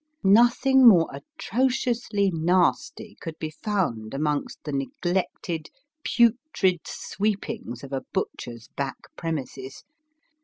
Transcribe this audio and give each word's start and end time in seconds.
Nothing 0.23 0.87
more 0.87 1.07
atrociously 1.13 2.31
nasty 2.33 3.17
could 3.21 3.37
be 3.37 3.51
found 3.51 4.15
amongst 4.15 4.57
the 4.63 4.71
neglected 4.71 5.67
putrid 6.03 6.87
sweepings 6.87 7.83
of 7.83 7.93
a 7.93 8.01
butcher 8.11 8.53
s 8.53 8.67
back 8.75 9.15
premises. 9.15 9.83